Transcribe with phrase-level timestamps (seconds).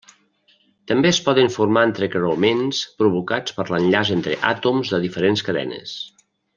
[0.91, 5.97] També es poden formar entrecreuaments provocats per l'enllaç entre àtoms de diferents cadenes.